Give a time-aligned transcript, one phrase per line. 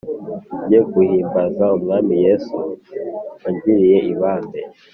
[0.63, 2.57] Njye nguhimbaza mwami yesu
[3.41, 4.61] wangiriye ibambe